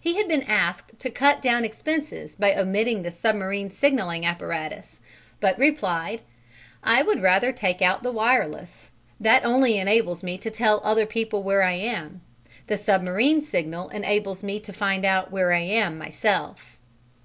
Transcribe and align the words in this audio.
He 0.00 0.18
had 0.18 0.28
been 0.28 0.44
asked 0.44 1.00
to 1.00 1.10
cut 1.10 1.42
down 1.42 1.64
expenses 1.64 2.36
by 2.36 2.54
omitting 2.54 3.02
the 3.02 3.10
submarine 3.10 3.72
signalling 3.72 4.24
apparatus, 4.24 5.00
but 5.40 5.58
replied: 5.58 6.20
"I 6.84 7.02
would 7.02 7.22
rather 7.22 7.50
take 7.50 7.82
out 7.82 8.04
the 8.04 8.12
wireless. 8.12 8.92
That 9.18 9.44
only 9.44 9.76
enables 9.76 10.22
me 10.22 10.38
to 10.38 10.50
tell 10.52 10.80
other 10.84 11.06
people 11.06 11.42
where 11.42 11.64
I 11.64 11.72
am. 11.72 12.20
The 12.68 12.76
submarine 12.76 13.42
signal 13.42 13.88
enables 13.88 14.44
me 14.44 14.60
to 14.60 14.72
find 14.72 15.04
out 15.04 15.32
where 15.32 15.52
I 15.52 15.62
am 15.62 15.98
myself." 15.98 16.78